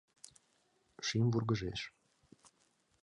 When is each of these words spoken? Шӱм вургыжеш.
Шӱм 1.05 1.25
вургыжеш. 1.33 1.81